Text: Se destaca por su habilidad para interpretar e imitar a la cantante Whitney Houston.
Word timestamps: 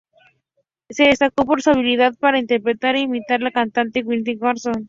Se 0.89 1.03
destaca 1.03 1.43
por 1.45 1.61
su 1.61 1.69
habilidad 1.69 2.15
para 2.19 2.39
interpretar 2.39 2.95
e 2.95 3.01
imitar 3.01 3.39
a 3.41 3.43
la 3.43 3.51
cantante 3.51 4.01
Whitney 4.01 4.35
Houston. 4.35 4.73